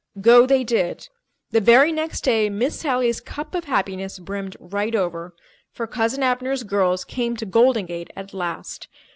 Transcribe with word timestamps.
Go 0.19 0.47
they 0.47 0.63
did. 0.63 1.09
The 1.51 1.61
very 1.61 1.91
next 1.91 2.21
day 2.21 2.49
Miss 2.49 2.79
Sally's 2.79 3.21
cup 3.21 3.53
of 3.53 3.65
happiness 3.65 4.17
brimmed 4.17 4.57
right 4.59 4.95
over, 4.95 5.35
for 5.71 5.85
Cousin 5.85 6.23
Abner's 6.23 6.63
girls 6.63 7.05
came 7.05 7.37
to 7.37 7.45
Golden 7.45 7.85
Gate 7.85 8.09
at 8.15 8.33
last. 8.33 8.87